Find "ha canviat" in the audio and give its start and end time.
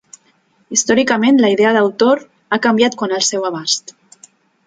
2.51-2.99